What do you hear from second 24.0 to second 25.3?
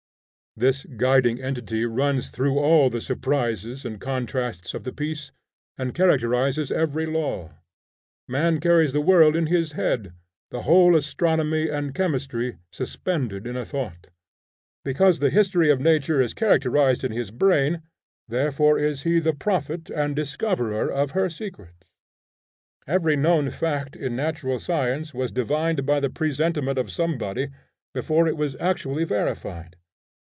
natural science